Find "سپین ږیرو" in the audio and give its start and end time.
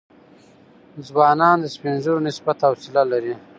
1.75-2.25